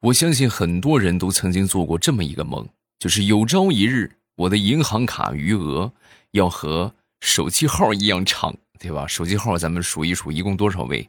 [0.00, 2.68] 我相信很多人都曾经做过这么一个梦，
[3.00, 5.92] 就是有朝一日，我的银行卡余额
[6.30, 9.08] 要和手机号一样长，对吧？
[9.08, 11.08] 手机号咱们数一数，一共多少位？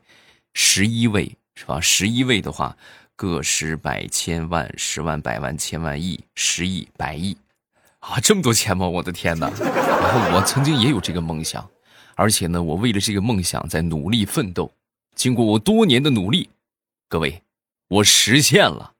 [0.55, 1.79] 十一位，是吧？
[1.79, 2.75] 十一位的话，
[3.15, 7.37] 个十百千万十万百万千万亿十亿百亿，
[7.99, 8.87] 啊，这么多钱吗？
[8.87, 9.51] 我的天哪！
[9.59, 11.69] 然后我曾经也有这个梦想，
[12.15, 14.73] 而且呢，我为了这个梦想在努力奋斗。
[15.13, 16.49] 经过我多年的努力，
[17.07, 17.43] 各位。
[17.89, 18.93] 我实现了。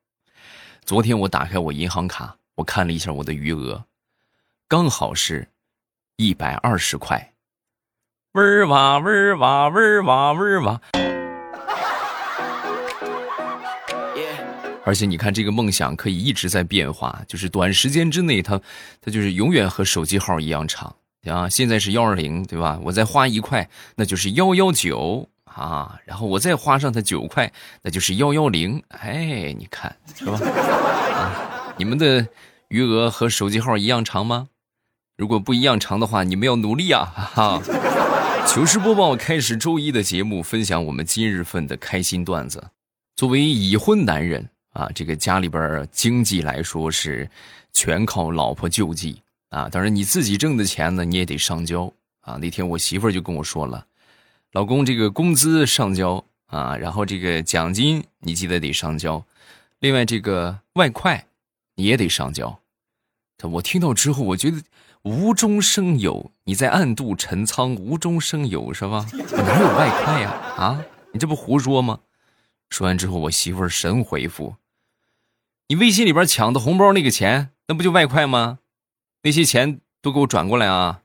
[0.84, 3.86] 昨天我打开我银行卡，我看了一下我的余额，
[4.68, 5.48] 刚好是
[6.16, 7.34] 一百二十块。
[8.32, 10.82] 嗡儿哇嗡儿哇嗡儿哇嗡儿哇。
[14.84, 18.60] 而且你看，这个梦想可以一直在变化，就是短时间之内，它
[19.02, 21.48] 它就是永远和手机号一样长啊。
[21.48, 22.80] 现在是幺二零，对吧？
[22.82, 25.30] 我再花一块，那就是幺幺九。
[25.54, 28.82] 啊，然后我再花上他九块，那就是幺幺零。
[28.90, 30.40] 哎，你看是吧？
[31.14, 32.28] 啊，你们的
[32.70, 34.48] 余额和手机号一样长吗？
[35.18, 37.06] 如果不一样长的话，你们要努力啊！
[37.06, 37.62] 哈。
[38.48, 42.64] 糗事播报开始周一的节目，分享我们今日份的开心段子。
[43.16, 47.30] 作为已婚男人啊，这个家里边经济来说是
[47.74, 49.68] 全靠老婆救济啊。
[49.70, 51.92] 当然你自己挣的钱呢，你也得上交
[52.22, 52.38] 啊。
[52.42, 53.86] 那天我媳妇就跟我说了。
[54.52, 59.24] 老公，这个工资上交啊，然后这个奖金你记得得上交，
[59.80, 61.28] 另外这个外快
[61.76, 62.60] 你也得上交。
[63.44, 64.62] 我听到之后，我觉得
[65.04, 69.06] 无中生有，你在暗度陈仓，无中生有是吧？
[69.14, 70.32] 哪有外快呀？
[70.58, 72.00] 啊，你这不胡说吗？
[72.70, 74.56] 说完之后，我媳妇神回复
[75.70, 78.60] ：“你微信里边抢的红包那个钱，那不就外快吗？
[79.22, 81.02] 那些钱都给我转过来啊！”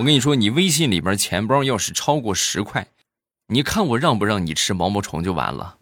[0.00, 2.86] 我跟你说，你微信里边钱包要是超过十块，
[3.48, 5.76] 你看我让不让你吃毛毛虫就完了。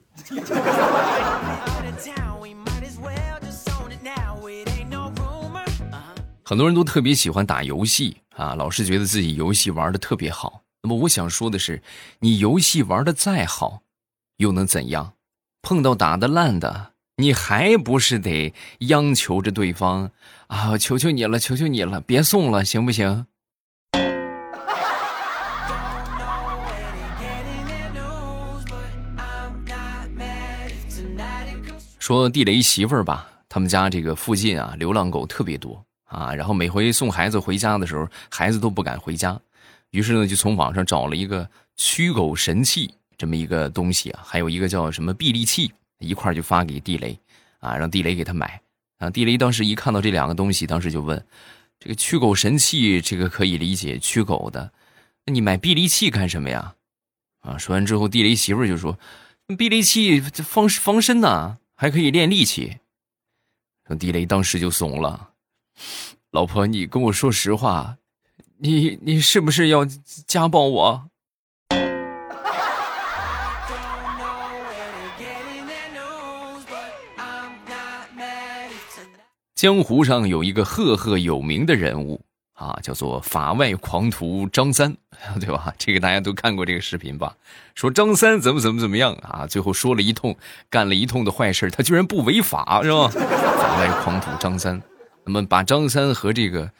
[6.43, 10.65] 很多人都特别喜欢打游戏啊，老是觉得自己游戏玩的特别好。
[10.83, 11.81] 那么我想说的是，
[12.19, 13.83] 你游戏玩的再好，
[14.39, 15.13] 又能怎样？
[15.63, 20.11] 碰到打的烂的，你还不是得央求着对方
[20.49, 20.77] 啊？
[20.77, 23.25] 求求你了，求求你了，别送了，行不行？
[32.09, 36.35] 说地雷媳妇儿吧，他们家这个附近啊，流浪狗特别多啊。
[36.35, 39.39] 然后每回送孩子回家的时候，孩子都不敢回家，
[39.91, 41.47] 于是呢，就从网上找了一个
[41.77, 47.15] 驱狗神器这么一个东西啊，还有一个叫什么臂力器，一块就发给地雷
[47.59, 48.59] 啊，让地雷给他买
[48.97, 49.11] 啊。
[49.11, 51.23] 地雷当时一看到这两个东西，当时就问：
[51.79, 54.73] 这个驱狗神器这个可以理解驱狗的，
[55.27, 56.73] 那你买臂力器干什么呀？
[57.43, 58.99] 啊，说完之后，地雷媳妇就说：
[59.59, 61.59] 臂力器防防身呐。
[61.81, 62.79] 还可以练力气，
[64.01, 65.31] 地雷当时就怂了。
[66.33, 67.99] 老婆，你跟我说实话，
[68.57, 69.85] 你你是不是要
[70.27, 71.09] 家暴我？
[79.55, 82.25] 江湖上有一个赫赫有名的人物。
[82.59, 84.97] 啊，叫做法外狂徒张三，
[85.39, 85.73] 对吧？
[85.79, 87.37] 这个大家都看过这个视频吧？
[87.77, 89.47] 说张三怎么怎么怎么样啊？
[89.47, 90.37] 最后说了一通，
[90.69, 93.07] 干了一通的坏事，他居然不违法，是吧？
[93.07, 94.83] 法外狂徒张三，
[95.25, 96.73] 那么把张三和这个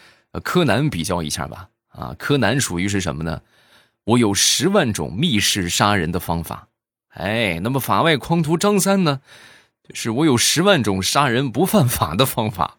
[0.43, 1.69] 柯南比较一下吧。
[1.91, 3.41] 啊，柯南属于是什么呢？
[4.03, 6.67] 我有十万种密室杀人的方法。
[7.11, 9.21] 哎，那么法外狂徒张三呢？
[9.95, 12.78] 是我有十万种杀人不犯法的方法。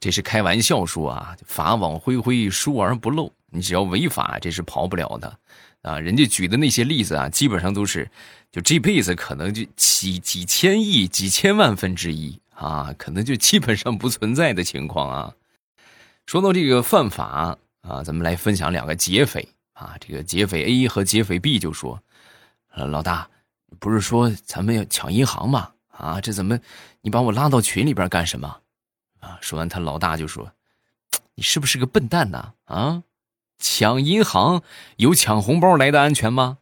[0.00, 3.32] 这是开玩笑说啊，法网恢恢，疏而不漏。
[3.50, 5.38] 你只要违法，这是跑不了的，
[5.80, 5.98] 啊！
[5.98, 8.06] 人家举的那些例子啊，基本上都是，
[8.52, 15.32] 就这辈子可能就几几千亿、几千万分之一啊，可能就基本上不存在的情况啊。
[16.26, 19.96] 说到这个犯法啊，咱们来分享两个劫匪啊。
[19.98, 21.98] 这个劫匪 A 和劫匪 B 就说：“，
[22.76, 23.26] 老大，
[23.78, 25.70] 不是说咱们要抢银行吗？
[25.88, 26.60] 啊，这怎么
[27.00, 28.58] 你把我拉到群里边干什么？”
[29.20, 29.38] 啊！
[29.40, 30.52] 说完，他老大就说
[31.34, 32.52] ：“你是不是个笨蛋呐？
[32.64, 33.02] 啊，
[33.58, 34.62] 抢银行
[34.96, 36.58] 有抢红包来的安全吗？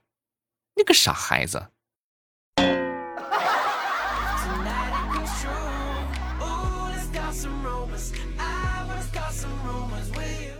[0.76, 1.66] 你个傻孩子！”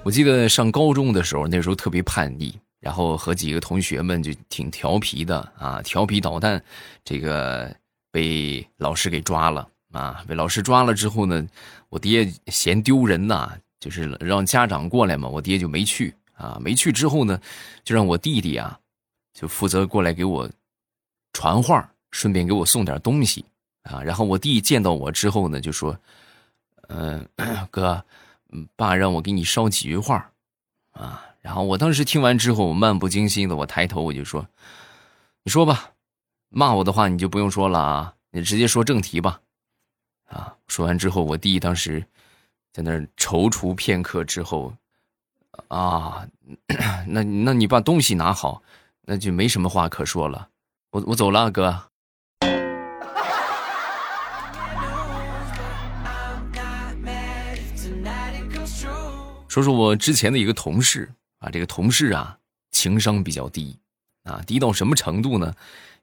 [0.02, 6.62] 我记得上高中的时候，那时候特别叛逆，然后和几个同学们就挺调皮的啊，调皮捣蛋，
[7.04, 7.74] 这个
[8.12, 9.68] 被老师给抓了。
[9.96, 11.46] 啊，被老师抓了之后呢，
[11.88, 13.50] 我爹嫌丢人呐，
[13.80, 17.40] 就是让家长过来嘛，我爹就没去啊，没去之后呢，
[17.82, 18.78] 就让我弟弟啊，
[19.32, 20.46] 就负责过来给我
[21.32, 23.42] 传话，顺便给我送点东西
[23.84, 24.02] 啊。
[24.02, 25.98] 然后我弟见到我之后呢，就说
[26.88, 27.26] ：“嗯，
[27.70, 28.04] 哥，
[28.76, 30.30] 爸让我给你捎几句话
[30.92, 34.46] 啊。”然后我当时听完之后，我漫不经心的，我抬头我就说
[35.44, 35.92] ：“你说吧，
[36.50, 39.40] 骂我的话你就不用说了啊，你直接说正题吧。”
[40.26, 42.04] 啊，说完之后，我弟当时
[42.72, 44.74] 在那儿踌躇片刻之后。
[45.68, 46.28] 啊，
[47.06, 48.62] 那那你把东西拿好，
[49.00, 50.50] 那就没什么话可说了。
[50.90, 51.82] 我我走了，哥。
[59.48, 62.36] 说说我之前的一个同事啊，这个同事啊，
[62.70, 63.78] 情商比较低
[64.24, 65.54] 啊，低到什么程度呢？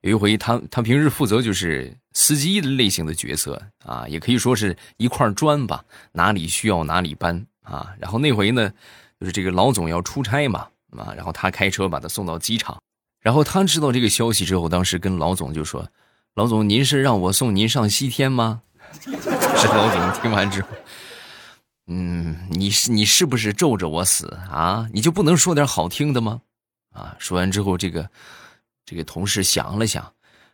[0.04, 5.84] 有一回，他他平时负责就是司机类型的角色啊，也可以说是一块砖吧，
[6.14, 7.94] 哪里需要哪里搬啊。
[8.00, 8.72] 然后那回呢。
[9.20, 10.68] 就是这个老总要出差嘛，
[10.98, 12.78] 啊，然后他开车把他送到机场，
[13.22, 15.88] 然后他知道这个消息之后，当时跟老总就说
[16.36, 18.64] ：“老总，您是让我送您上西天吗？”
[19.08, 20.68] 是老总听完之后，
[21.88, 24.90] 嗯，你是你是不是咒着我死啊？
[24.92, 26.42] 你就不能说点好听的吗？
[26.92, 28.10] 啊，说完之后，这个
[28.86, 30.04] 这个同事想了想，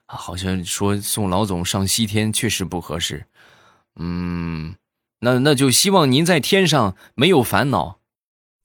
[0.05, 3.25] 啊，好像说送老总上西天确实不合适，
[3.99, 4.75] 嗯，
[5.19, 7.99] 那那就希望您在天上没有烦恼。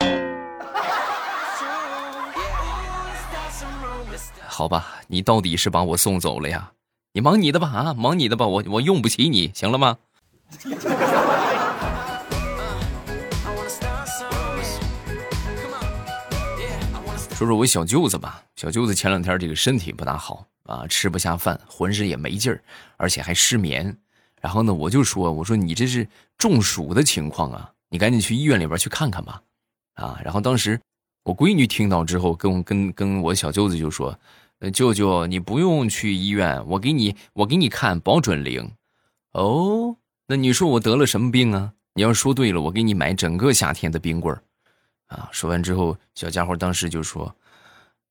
[4.47, 6.73] 好吧，你到底是把我送走了呀？
[7.13, 9.99] 你忙你的吧，啊，忙你的吧，我我用不起你，行了吗？
[17.35, 22.63] 说说我小舅子吧，小舅子前两天这个身体不大好啊，吃不下饭，浑身也没劲儿，
[22.97, 23.97] 而且还失眠。
[24.41, 26.07] 然后呢，我就说，我说你这是
[26.39, 29.43] 中暑的情况啊，你赶紧去医院里边去看看吧，
[29.95, 30.21] 啊。
[30.23, 30.81] 然后当时
[31.25, 34.17] 我闺女听到之后，跟跟跟我小舅子就说。
[34.73, 38.71] 舅舅，你不用去医院，我给你，我给你看，保准灵。
[39.33, 39.97] 哦，
[40.27, 41.73] 那你说我得了什么病啊？
[41.95, 44.41] 你要说对了，我给你买整个夏天的冰棍儿。
[45.07, 47.37] 啊，说完之后，小家伙当时就说：“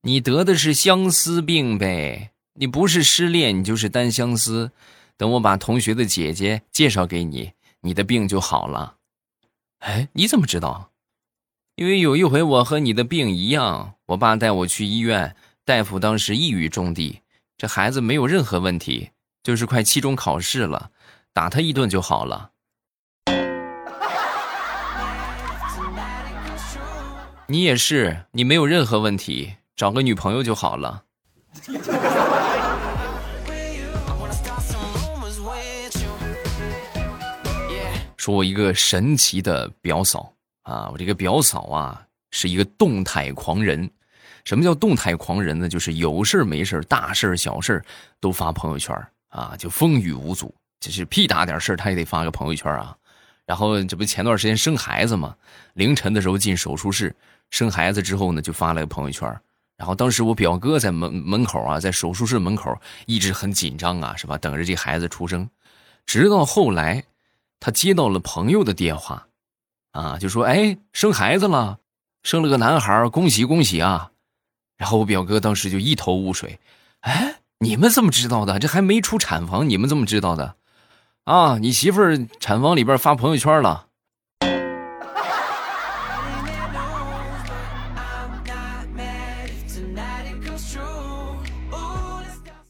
[0.02, 4.72] 你得的是相思病呗，你不是失恋，你就是单相思。
[5.18, 7.52] 等我把同学的姐姐介绍给你，
[7.82, 8.98] 你的病就好了。”
[9.80, 10.92] 哎，你怎么知道？
[11.76, 15.36] 因为有一回我和你的病一样，我爸带我去医院。
[15.66, 17.22] 大夫当时一语中的，
[17.58, 19.10] 这孩子没有任何问题，
[19.42, 20.92] 就是快期中考试了，
[21.34, 22.52] 打他一顿就好了。
[27.48, 31.04] 你也是，你没有任何问题，找个女朋友就好了。
[38.16, 42.02] 说我一个神奇的表嫂啊，我这个表嫂啊
[42.32, 43.90] 是一个动态狂人。
[44.46, 45.68] 什么叫动态狂人呢？
[45.68, 47.84] 就是有事没事大事小事
[48.22, 48.96] 都发朋友圈
[49.28, 50.54] 啊，就风雨无阻。
[50.80, 52.96] 就是屁大点事他也得发个朋友圈啊。
[53.46, 55.36] 然后这不前段时间生孩子嘛，
[55.74, 57.14] 凌晨的时候进手术室
[57.54, 59.30] 生孩子之后呢，就发了个朋友圈。
[59.78, 64.40] 然后当时我表哥在门门口啊，在手术室门口一直很紧张啊，是吧？
[64.40, 65.48] 等着这孩子出生。
[66.08, 67.04] 直到后来，
[67.60, 69.28] 他接到了朋友的电话，
[69.92, 71.78] 啊，就说：“哎，生孩子了，
[72.24, 74.10] 生了个男孩，恭喜恭喜啊！”
[74.76, 76.60] 然后我表哥当时就一头雾水，
[77.02, 78.58] 哎，你们怎么知道的？
[78.58, 80.56] 这还没出产房，你们怎么知道的？
[81.26, 83.90] 啊，你媳妇儿产房里边发朋友圈了。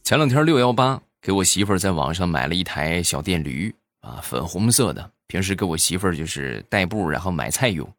[0.03, 7.89] 前两天六幺八，给我媳妇儿在网上买了一台小电驴啊，粉红色的，平时给我媳妇儿就是代步，然后买菜用。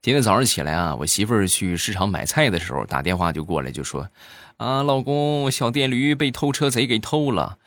[0.00, 4.08] 今天早上起来啊，我媳妇儿去市场买菜的时候，打电话就过来就说
[4.56, 7.58] ：“啊，老公，小电驴被偷车贼给偷了。”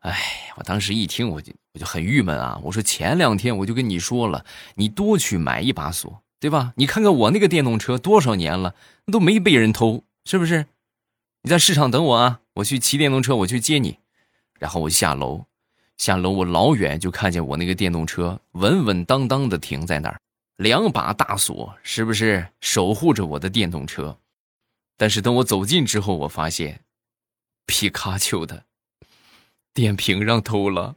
[0.00, 0.18] 哎，
[0.56, 2.58] 我当时一听，我就我就很郁闷啊。
[2.64, 6.72] 我说前两天我就跟你说了，你多去买一把锁，对吧？
[6.74, 8.74] 你看看我那个电动车多少年了，
[9.12, 10.66] 都没被人偷，是不是？
[11.42, 13.96] 你在市场等我啊，我去骑电动车，我去接你。
[14.58, 15.44] 然后我下楼，
[15.96, 20.20] 下楼我老远就看见我那个电动车稳稳当当的停在那儿。
[20.56, 24.18] 两把大锁是不是守护着我的电动车？
[24.96, 26.80] 但是等我走近之后，我发现
[27.64, 28.64] 皮卡丘的
[29.72, 30.96] 电瓶让偷了，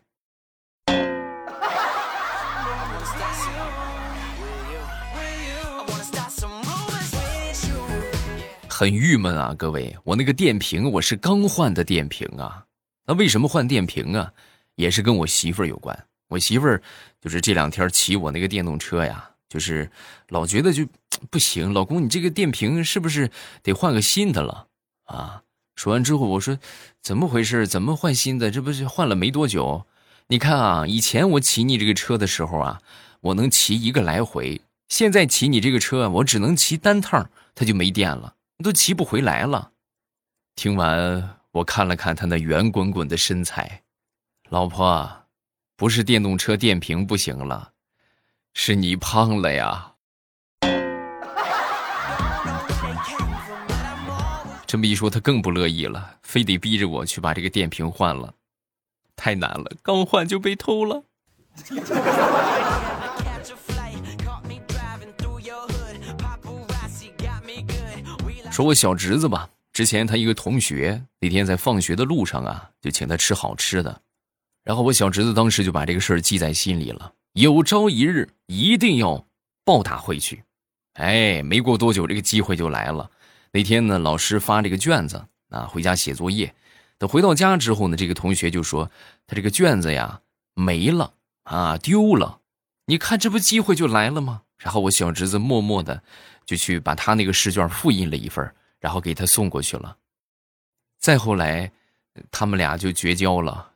[8.82, 9.54] 很郁闷啊！
[9.56, 12.66] 各位，我那个电瓶我是刚换的电瓶啊，
[13.06, 14.34] 那为什么换电瓶啊？
[14.74, 15.96] 也是跟我媳妇儿有关。
[16.30, 16.82] 我媳妇儿
[17.22, 19.30] 就是这两天骑我那个电动车呀。
[19.48, 19.88] 就是
[20.30, 20.84] 老觉得就
[21.30, 23.30] 不行，老公，你这个电瓶是不是
[23.62, 24.66] 得换个新的了
[25.04, 25.44] 啊？
[25.76, 26.58] 说完之后，我说
[27.04, 27.68] 怎么回事？
[27.68, 28.50] 怎么换新的？
[28.50, 29.86] 这不是换了没多久？
[30.30, 32.82] 你看啊，以前我骑你这个车的时候啊，
[33.20, 34.60] 我能骑一个来回，
[34.90, 39.72] 现在骑你这个车，我只能骑单趟，它就没电了，都骑不回来了。
[40.56, 43.84] 听完，我看了看他那圆滚滚的身材，
[44.50, 45.26] 老婆，
[45.76, 47.74] 不是电动车电瓶不行了。
[48.54, 49.94] 是你胖了呀！
[54.68, 58.34] 这么一说，他更不乐意了，非得逼着我去把这个电瓶换了，
[59.16, 61.04] 太难了，刚换就被偷了。
[68.52, 74.02] 说我小侄子吧，之前他一个同学那天在放学的路上啊，就请他吃好吃的，
[74.66, 77.14] 然后我小侄子当时就把这个事儿记在心里了。
[77.32, 79.26] 有朝一日一定要
[79.64, 80.44] 报答回去，
[80.96, 83.10] 哎，没过多久，这个机会就来了。
[83.54, 86.54] 那天呢，老师发这个卷子啊，回家写作业。
[86.98, 88.92] 等回到家之后呢，这个同学就说
[89.26, 90.20] 他这个卷子呀
[90.54, 92.40] 没了啊，丢了。
[92.86, 94.42] 你看，这不机会就来了吗？
[94.58, 96.04] 然后我小侄子默默的
[96.46, 99.96] 就去把他那个试卷复印了一份，然后给他送过去了。
[101.00, 101.72] 再后来，
[102.30, 103.70] 他们俩就绝交了。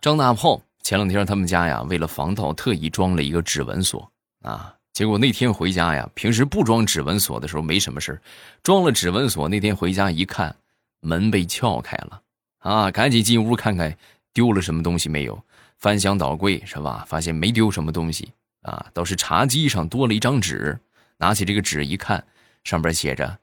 [0.00, 4.10] 张大炮前两天他们家呀，为了防盗，特意装了一个指纹锁
[4.42, 4.74] 啊。
[4.92, 8.20] 结果那天回家呀，平时不装指纹锁的时候没什么事
[8.62, 10.54] 装了指纹锁，那天回家一看，
[11.00, 12.20] 门被撬开了
[12.64, 13.94] 啊，赶紧进屋看看
[14.32, 15.40] 丢了什么东西没有。
[15.78, 17.04] 翻箱倒柜是吧？
[17.06, 20.78] 发现没丢什么东西啊，倒是茶几上多了一张纸。
[21.18, 22.24] 拿起这个纸一看，
[22.64, 23.38] 上边写着：“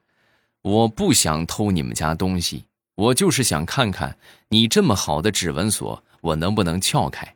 [0.62, 7.34] 我不想偷你们家东西，我就是想看看你这么好的指纹锁。”我能不能撬开？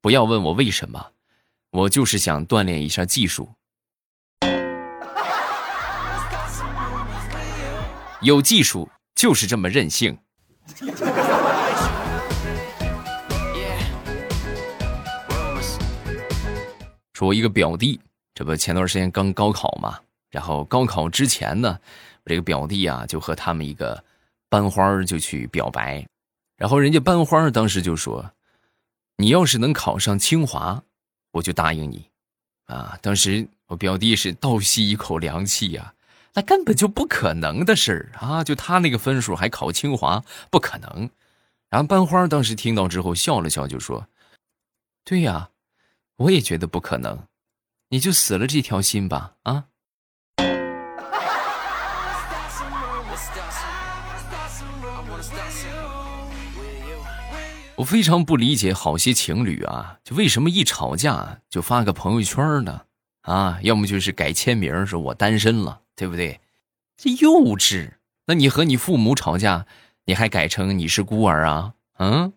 [0.00, 1.10] 不要问我为什么，
[1.70, 3.48] 我就是想锻炼一下技术。
[8.20, 10.16] 有技术就是这么任性。
[17.12, 18.00] 说，我一个表弟，
[18.34, 19.98] 这不前段时间刚高考嘛，
[20.30, 21.78] 然后高考之前呢，
[22.24, 24.02] 我这个表弟啊，就和他们一个
[24.48, 26.06] 班花就去表白。
[26.56, 28.32] 然后人家班花当时就说
[29.18, 30.82] ：“你要是能考上清华，
[31.32, 32.08] 我就答应你。”
[32.66, 35.92] 啊，当时我表弟是倒吸一口凉气呀，
[36.34, 38.42] 那根本就不可能的事儿啊！
[38.42, 41.10] 就他那个分数还考清华，不可能。
[41.68, 44.06] 然后班花当时听到之后笑了笑，就说
[45.04, 45.50] ：“对呀，
[46.16, 47.26] 我也觉得不可能，
[47.90, 49.64] 你就死了这条心吧，啊。”
[57.76, 62.82] 我非常不理解好些情侣啊，就为什么一吵架就发个朋友圈呢？
[63.22, 66.40] 啊，要么就是改签名说我单身了，对不对？
[66.96, 67.92] 这幼稚。
[68.26, 69.66] 那你和你父母吵架，
[70.04, 71.74] 你还改成你是孤儿啊？
[71.98, 72.32] 嗯。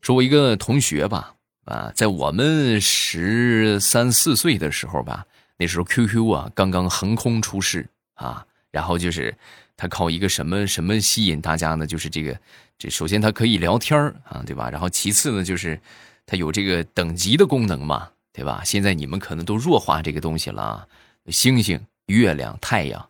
[0.00, 1.34] 说，我一个同学吧，
[1.64, 5.24] 啊，在我们十三四岁的时候吧，
[5.56, 7.88] 那时候 QQ 啊刚刚横空出世。
[8.14, 9.36] 啊，然后就是
[9.76, 11.84] 他靠一个什么什么吸引大家呢？
[11.84, 12.38] 就是这个，
[12.78, 14.70] 这首先他可以聊天啊，对吧？
[14.70, 15.80] 然后其次呢，就是
[16.26, 18.62] 它有这个等级的功能嘛，对吧？
[18.64, 20.88] 现在你们可能都弱化这个东西了啊，
[21.28, 23.08] 星星、月亮、太阳，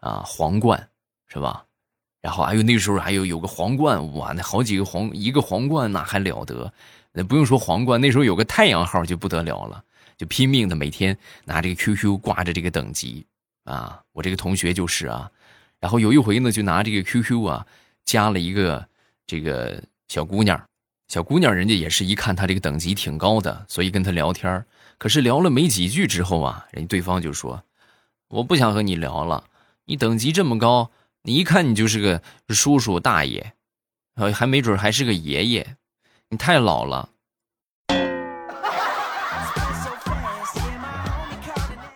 [0.00, 0.88] 啊，皇冠
[1.28, 1.64] 是吧？
[2.20, 6.72] 然后还有那时候还有有个皇冠，哇，那好几个皇一个皇冠那还了得？
[7.12, 9.82] 那不用说皇冠，那时候有个太阳号就不得了了，
[10.16, 13.24] 就拼命的每天拿这个 QQ 挂着这个等级。
[13.64, 15.30] 啊，我这个同学就是啊，
[15.80, 17.66] 然后有一回呢，就拿这个 QQ 啊，
[18.04, 18.86] 加了一个
[19.26, 20.60] 这个小姑娘，
[21.08, 24.64] 小姑娘人家也是一看他这个等级挺高的，所以跟他聊天
[24.98, 27.62] 可是聊了没几句之后啊，人家对方就说
[28.28, 29.44] ：“我不想和你聊了，
[29.84, 30.90] 你等级这么高，
[31.22, 33.52] 你一看你就是个叔叔大爷，
[34.16, 35.76] 呃，还没准还是个爷爷，
[36.28, 37.08] 你太老了。”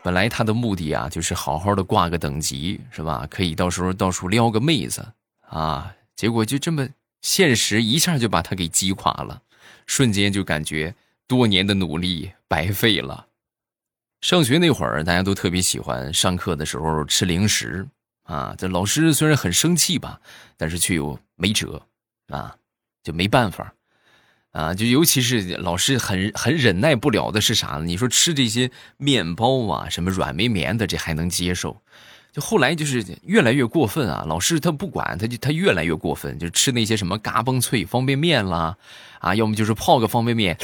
[0.03, 3.27] 本来他的目的啊，就是好好的挂个等级，是吧？
[3.29, 5.07] 可以到时候到处撩个妹子
[5.49, 5.93] 啊。
[6.17, 6.89] 结果就这么
[7.23, 9.43] 现实一下就把他给击垮了，
[9.87, 10.95] 瞬间就感觉
[11.27, 13.27] 多年的努力白费了。
[14.21, 17.87] 上学那会儿，大家都特别喜欢上课的时候吃零食
[18.25, 18.55] 啊。
[18.59, 20.21] 这老师虽然很生气吧，
[20.57, 21.83] 但是却又没辙
[22.29, 22.57] 啊，
[23.03, 23.75] 就没办法。
[24.53, 27.85] 啊，就尤其是老师很很忍耐不了的是啥呢？
[27.85, 31.81] 你说吃这些面包啊，什么软绵绵的，这还能接受。
[32.33, 34.25] 就后来就是越来越过分啊！
[34.29, 38.77] 老师他不管，他就他越来越过分，就吃那些什么嘎嘣脆方便面啦，
[39.19, 40.57] 啊，要么就是泡个方便面，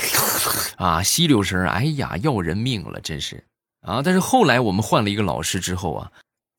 [0.76, 3.42] 啊，吸溜声，哎呀，要人命了，真是
[3.80, 4.00] 啊！
[4.00, 6.12] 但是后来我们换了一个老师之后啊，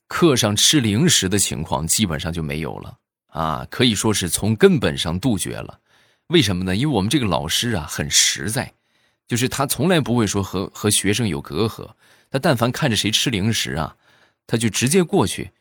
[0.10, 2.98] 课上吃零食的情况基本上就没有了
[3.28, 5.80] 啊，可以说是从根本上杜绝了。
[6.28, 6.76] 为什么呢？
[6.76, 8.74] 因为我们这个老师啊很实在，
[9.26, 11.90] 就是他从来不会说和和学生有隔阂，
[12.30, 13.96] 他但凡看着谁吃零食啊。
[14.48, 15.51] 他就直接过去，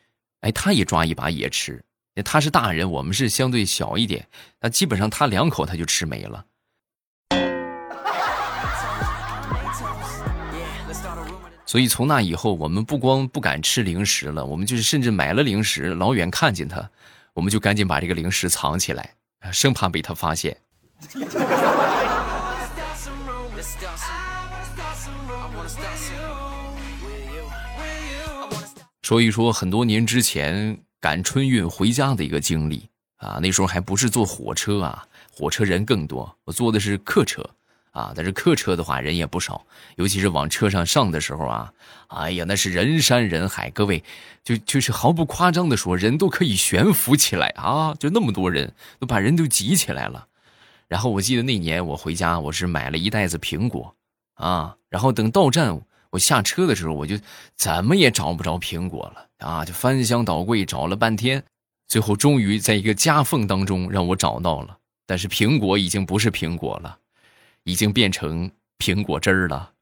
[0.41, 1.85] 哎，他也抓一把也吃。
[2.25, 4.27] 他是大人，我们是相对小一点。
[4.61, 6.47] 那基本上他两口他就吃没了。
[11.67, 16.89] 所以从那以后，我们不光不敢吃零食了，我们就是甚至买了零食，老远看见他，
[17.35, 19.15] 我们就赶紧把这个零食藏起来，
[19.53, 20.57] 生怕被他发现。
[29.07, 37.49] 说一说很多年之前赶春运回家的一个经历啊，那时候还不是坐火车啊，火车人更多，我坐的是客车
[37.93, 41.73] 啊，但是客车的话人也不少，尤其是往车上上的时候啊，
[42.09, 44.03] 哎呀，那是人山人海，各位
[44.43, 50.27] 就就是毫不夸张的说，人都可以悬浮起来啊，就那么多人都把人都挤起来了。
[50.89, 53.95] 然后我记得那年我回家，我是买了一袋子苹果
[54.35, 55.81] 啊，然后等到站。
[56.11, 57.19] 我下车的时候，我就
[57.57, 59.65] 怎么也找不着苹果了啊！
[59.65, 61.43] 就翻箱倒柜找了半天，
[61.89, 64.79] 最后终于在一个夹缝当中让我找到了。
[65.07, 66.99] 但是苹果已经不是苹果了，
[67.65, 69.73] 已经变成苹果汁儿了。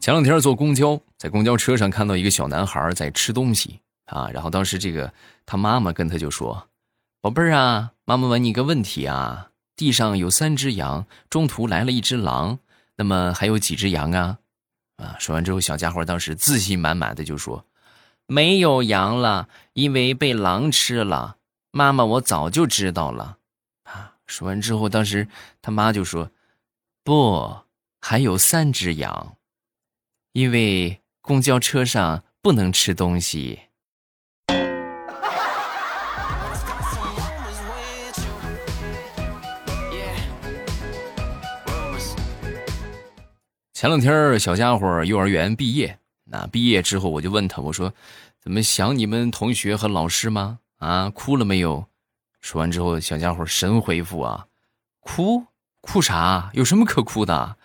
[0.00, 5.12] 前两天坐公交，在公交车上看到一个小男孩在吃东西啊，然后当时这个
[5.46, 6.66] 他妈妈跟他就说。
[7.22, 9.50] 宝贝儿啊，妈妈问你个问题啊。
[9.76, 12.60] 地上有三只羊，中途来了一只狼，
[12.96, 14.38] 那么还有几只羊啊？
[14.96, 17.66] 啊，说完之后，小家伙当时自信满满的就说
[18.26, 21.36] ：“没有羊了，因为被狼吃了。”
[21.72, 23.36] 妈妈，我早就知道了。
[23.84, 25.28] 啊，说完之后，当时
[25.60, 26.30] 他妈就说
[27.04, 27.54] ：“不，
[28.00, 29.36] 还有三只羊，
[30.32, 33.60] 因为公交车上不能吃东西。”
[43.80, 47.94] 前两天小家伙幼儿园毕业，那毕业之后我就问他，我说
[48.38, 50.58] ：“怎么想你们同学和老师吗？
[50.76, 51.86] 啊，哭了没有？”
[52.42, 54.44] 说完之后，小家伙神回复啊
[55.00, 55.46] ：“哭
[55.80, 56.50] 哭啥？
[56.52, 57.56] 有什么可哭的？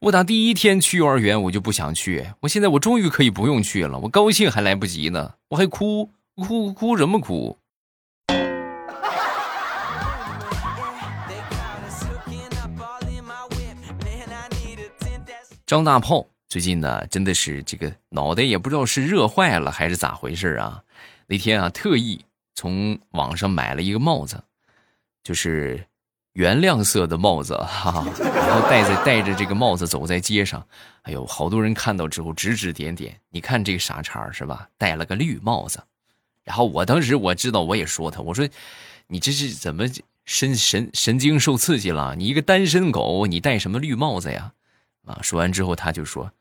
[0.00, 7.58] 我打第一天去幼儿园我就不想去，我现在我终于可以不用去了，我高兴还来不及呢，我还哭哭哭什么哭？”
[15.74, 20.80] 张大炮最近呢，真的是这个脑袋也不知道是热坏了还是咋回事啊？
[21.26, 24.40] 那天啊，特意从网上买了一个帽子，
[25.24, 25.84] 就是
[26.34, 30.64] 原亮色的帽子，哈哈，然后戴着戴着这个帽子走在街上，
[31.02, 33.18] 哎呦，好多人看到之后指指点点。
[33.30, 34.68] 你看这个傻叉是吧？
[34.78, 35.82] 戴了个绿帽子，
[36.44, 38.48] 然后我当时我知道我也说他，我说
[39.08, 39.86] 你这是怎么
[40.24, 42.14] 神神神经受刺激了？
[42.14, 44.52] 你一个单身狗，你戴什么绿帽子呀？
[45.04, 45.18] 啊！
[45.22, 46.32] 说完之后，他就说：“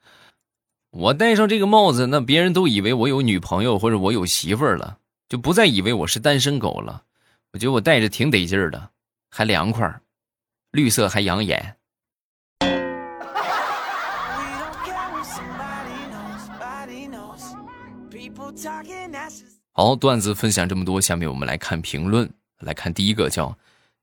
[0.92, 4.98] 我戴上这个帽子，那别人都以为我有女朋友或者我有媳妇儿了，
[5.28, 7.04] 就不再以为我是单身狗了。
[7.52, 8.90] 我觉得我戴着挺得劲儿的，
[9.30, 10.02] 还凉快，
[10.72, 11.76] 绿色还养眼。”
[19.72, 22.30] 好，段子分享这么多，下面我们来看评论。
[22.60, 23.58] 来看第一个，叫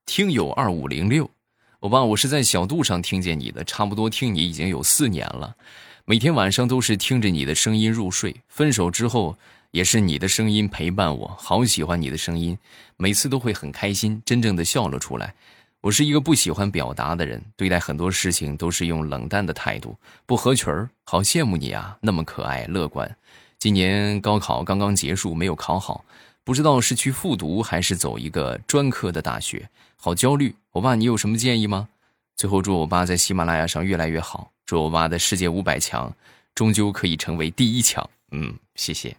[0.04, 1.30] 听友二五零六。
[1.80, 5.56] 欧巴，我是在小度上听见你的，差不多听你已经有四年了，
[6.04, 8.36] 每天晚上都是听着你的声音入睡。
[8.48, 9.34] 分手之后，
[9.70, 12.58] 也是你的声音陪伴我，好喜欢你的声音，
[12.98, 15.34] 每次都会很开心，真正的笑了出来。
[15.80, 20.90] 我是一个不喜欢表达的人，对待很多事情都是用冷淡的态度，不合群儿。
[21.04, 23.10] 好羡慕你啊，那么可爱乐观。
[23.58, 26.04] 今年高考刚刚结束，没有考好。
[26.44, 30.54] 不知道是去复读还是走一个专科的大学，好焦虑。
[30.70, 31.88] 欧巴，你有什么建议吗？
[32.36, 36.14] 最后祝我爸在喜马拉雅上越来越好，祝我爸的世界五百强
[36.54, 38.08] 终究可以成为第一强。
[38.30, 39.16] 嗯，谢谢。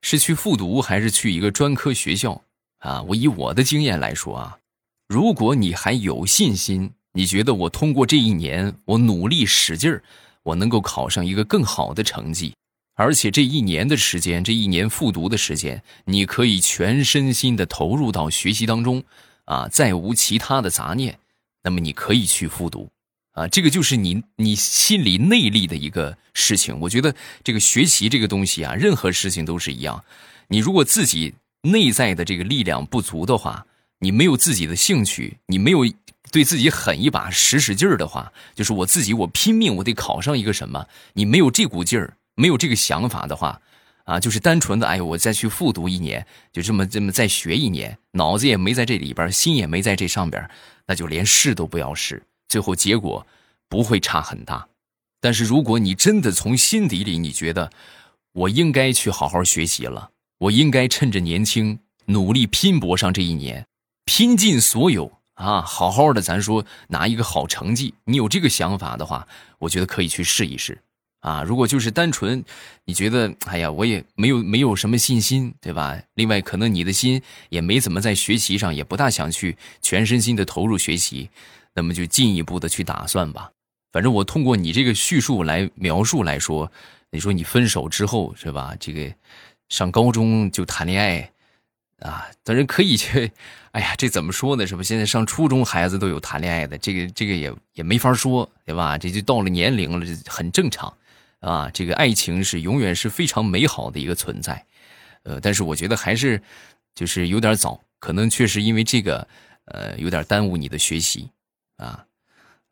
[0.00, 2.40] 是去复读还是去一个专科学校
[2.78, 3.02] 啊？
[3.02, 4.58] 我以我的经验来说啊，
[5.08, 10.02] 如果你还有信心，你觉得我通过这一年，我努力使劲儿，
[10.42, 12.54] 我能够考上一个更好的成绩，
[12.96, 19.02] 而且这一年的时间，这一年复读的时间，你可以全身心的投入到学习当中，
[19.46, 21.18] 啊，再无其他的杂念，
[21.64, 22.88] 那么你可以去复读，
[23.32, 26.78] 啊，这个就是你你心里内力的一个事情。
[26.80, 30.04] 我觉得这个学习这个东西啊，任何事情都是一样，
[30.46, 33.66] 你如果自己内在的这个力量不足的话，
[33.98, 35.80] 你没有自己的兴趣，你没有
[36.30, 42.16] 对自己狠一把、使使劲儿的话，就是我自己我拼命，我得考上一个什么，你没有这股劲儿。
[42.34, 43.60] 没有这个想法的话，
[44.04, 50.48] 啊，就是单纯的，哎呦，我再去复读一年，就这么这么再学一年，脑子也没在这里边，心也没在这上边，
[50.86, 53.26] 那就连试都不要试，最后结果
[53.68, 54.68] 不会差很大。
[55.20, 57.70] 但是如果你真的从心底里你觉得，
[58.32, 63.66] 我应该去好好学习了，我应该趁着年轻努力拼搏上这一年，
[64.04, 69.26] 拼尽所有啊，好好的咱说拿一个好成绩，你有这个想法的话，
[69.60, 70.82] 我觉得可以去试一试。
[71.24, 72.44] 啊，如果就是单纯，
[72.84, 75.98] 你觉得，哎呀，我也没有没有什么信心，对吧？
[76.12, 81.30] 另外，可能你的心也没怎么在学习上，也不大想去全身心的投入学习，
[81.72, 83.50] 那么就进一步的去打算吧。
[83.90, 86.70] 反正我通过你这个叙述来描述来说，
[87.10, 88.76] 你说你分手之后是吧？
[88.78, 89.10] 这个
[89.70, 91.30] 上高中就谈恋爱，
[92.00, 93.32] 啊，当然可以去，
[93.70, 94.66] 哎呀，这怎么说呢？
[94.66, 94.82] 是吧？
[94.82, 98.98] 现在上初中孩子都有谈恋爱的，这个这个也也没法说，对吧？
[98.98, 100.92] 这就到了年龄了，这很正常。
[101.44, 104.64] 啊，这个爱情是永远是非常美好的一个存在，
[105.24, 106.42] 呃，但是我觉得还是
[106.94, 109.28] 就是有点早，可能确实因为这个，
[109.66, 111.28] 呃，有点耽误你的学习，
[111.76, 112.06] 啊，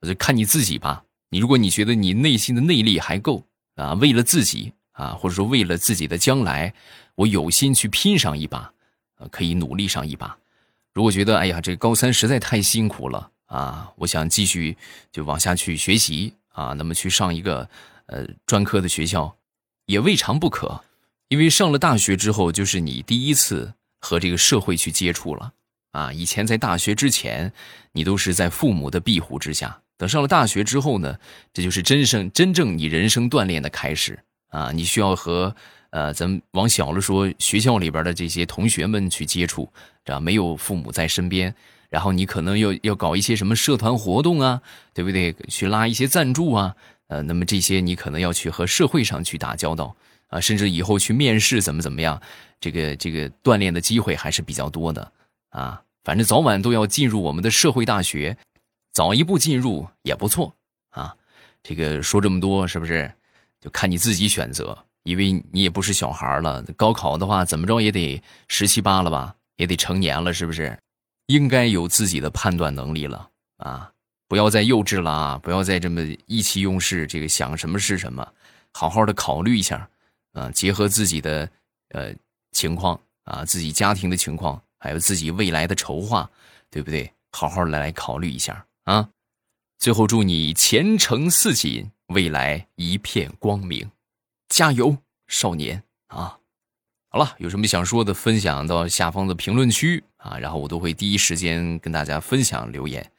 [0.01, 1.05] 就看你自己吧。
[1.29, 6.73] 你如果你觉得你内心的内力还够啊，为了自己啊，或者说为了自己的将来，
[7.17, 8.73] 我有心去拼上一把，
[9.19, 10.35] 呃，可以努力上一把。
[10.95, 14.79] 如果觉得哎呀，这高三实在太辛苦了啊，我想继续
[15.11, 17.69] 就往下去学习啊，那么去上一个。
[18.12, 19.35] 呃，专科的学校
[19.87, 20.85] 也未尝不可，
[21.29, 25.51] 因为上了大学之后，就是你第一次和这个社会去接触了
[25.92, 26.12] 啊。
[26.12, 27.51] 以前在大学之前，
[27.92, 29.81] 你都是在父母的庇护之下。
[29.96, 31.18] 等上了大学之后呢，
[31.55, 34.70] 这就是真正真正你人生锻炼的开始啊。
[34.72, 35.55] 你需要和
[35.88, 39.72] 呃，咱们往小了说，学校里边的这些同学们去接触，
[40.05, 41.55] 这样没有父母在身边，
[41.88, 44.61] 然后你可能要要搞一些什么社团活动啊，
[44.92, 45.35] 对不对？
[45.48, 46.75] 去拉一些赞助啊。
[47.12, 49.94] 呃，那么这些你可能要去和社会上去打交道
[50.29, 52.18] 啊，甚至以后去面试怎么怎么样，
[52.59, 55.12] 这个这个锻炼的机会还是比较多的
[55.51, 55.83] 啊。
[56.05, 58.38] 反正早晚都要进入我们的社会大学，
[58.92, 60.57] 早一步进入也不错
[60.88, 61.14] 啊。
[61.62, 63.12] 这个说这么多是不是？
[63.61, 66.62] 就看你自己选择，因为你也不是小孩了。
[66.77, 70.77] 高考的话，怎么着也得十七八了吧，也得成年了，是不是？
[71.27, 73.92] 应该有自己的判断能力了啊。
[74.33, 75.40] 不要再幼稚了啊！
[75.42, 78.27] 不要再这么意气用事，这个想什么是什么，
[78.73, 79.87] 好好的考虑一下，
[80.33, 81.47] 啊，结合自己的
[81.90, 82.14] 呃
[82.53, 86.31] 情况啊，自己家庭的情况，还有自己未来的筹划，
[86.71, 87.12] 对不对？
[87.31, 89.07] 好好的来考虑一下啊！
[89.79, 93.90] 最后祝你前程似锦，未来一片光明，
[94.49, 96.38] 加油，少年啊！
[97.11, 103.12] 好了，有什么想说的，分享到下方的评论区啊，然后我都会第一时间跟大家分享留言。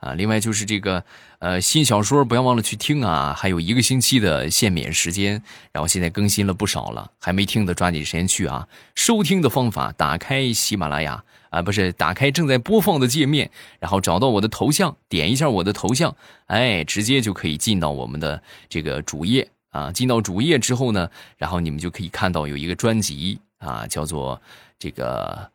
[0.00, 1.04] 啊，另外就是这个，
[1.40, 8.66] 呃，新小说不要忘了去听啊，还有一个星期的限免时间，然后现在更新了不少了，还没听的抓紧时间去啊！
[8.94, 19.92] 收听的方法，打开喜马拉雅啊，不是打开正在播放的界面，然后找到我的头像，点一下我的头像，哎，直接就可以进到我们的这个主页啊。
[19.92, 24.40] 进到主页之后呢，然后你们就可以看到有一个专辑啊，叫做
[24.78, 25.50] 这个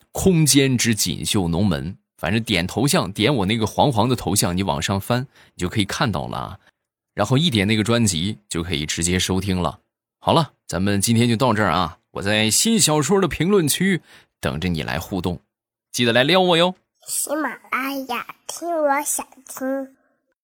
[0.12, 1.92] 《空间之锦绣龙门》。
[2.22, 6.58] 反正点头像，点我那个黄黄的头像，你往上翻，你就可以看到了啊。
[7.14, 9.80] 然后一点那个专辑，就可以直接收听了。
[10.20, 11.98] 好了，咱们今天就到这儿啊！
[12.12, 14.02] 我在新小说的评论区
[14.40, 15.40] 等着你来互动，
[15.90, 16.76] 记得来撩我哟。
[17.08, 19.96] 喜马拉雅听，我想听。